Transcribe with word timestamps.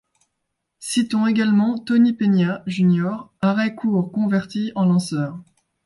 Citons 0.79 1.27
également 1.27 1.77
Tony 1.77 2.13
Peña, 2.13 2.63
Jr., 2.65 3.17
arrêt-court 3.39 4.11
converti 4.11 4.71
en 4.73 4.85
lanceur. 4.85 5.37